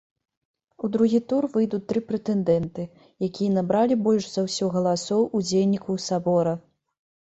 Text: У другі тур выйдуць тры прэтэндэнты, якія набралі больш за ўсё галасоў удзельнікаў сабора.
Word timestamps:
У 0.85 0.87
другі 0.95 1.19
тур 1.33 1.47
выйдуць 1.55 1.81
тры 1.91 2.01
прэтэндэнты, 2.07 2.87
якія 3.29 3.51
набралі 3.57 3.99
больш 4.07 4.25
за 4.33 4.41
ўсё 4.49 4.65
галасоў 4.77 5.21
удзельнікаў 5.41 6.05
сабора. 6.11 6.61